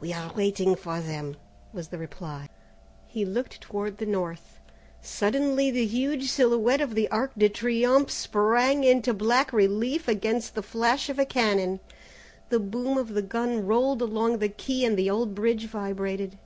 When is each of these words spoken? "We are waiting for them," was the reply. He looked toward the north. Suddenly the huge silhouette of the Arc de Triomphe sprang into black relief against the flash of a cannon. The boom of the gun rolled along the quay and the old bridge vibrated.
"We 0.00 0.14
are 0.14 0.32
waiting 0.32 0.74
for 0.76 1.02
them," 1.02 1.36
was 1.74 1.88
the 1.88 1.98
reply. 1.98 2.48
He 3.06 3.26
looked 3.26 3.60
toward 3.60 3.98
the 3.98 4.06
north. 4.06 4.60
Suddenly 5.02 5.70
the 5.70 5.84
huge 5.84 6.30
silhouette 6.30 6.80
of 6.80 6.94
the 6.94 7.06
Arc 7.10 7.32
de 7.36 7.50
Triomphe 7.50 8.10
sprang 8.10 8.82
into 8.82 9.12
black 9.12 9.52
relief 9.52 10.08
against 10.08 10.54
the 10.54 10.62
flash 10.62 11.10
of 11.10 11.18
a 11.18 11.26
cannon. 11.26 11.80
The 12.48 12.60
boom 12.60 12.96
of 12.96 13.10
the 13.10 13.20
gun 13.20 13.66
rolled 13.66 14.00
along 14.00 14.38
the 14.38 14.48
quay 14.48 14.86
and 14.86 14.96
the 14.96 15.10
old 15.10 15.34
bridge 15.34 15.66
vibrated. 15.66 16.38